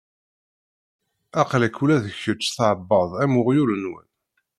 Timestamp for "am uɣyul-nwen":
3.23-4.07